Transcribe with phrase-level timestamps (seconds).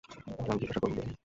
[0.27, 1.13] তাহলে আমি জিজ্ঞাসা করব কিভাবে?